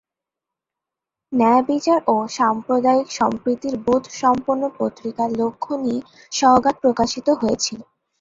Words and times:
ন্যায়বিচার 1.31 1.99
ও 2.07 2.35
সাম্প্রদায়িক 2.37 3.07
সম্প্রীতির 3.19 3.75
বোধ 3.85 4.03
সম্পন্ন 4.21 4.63
পত্রিকার 4.77 5.29
লক্ষ্য 5.41 5.71
নিয়ে 5.83 5.99
সওগাত 6.31 6.75
প্রকাশিত 6.83 7.27
হয়েছিল। 7.41 7.79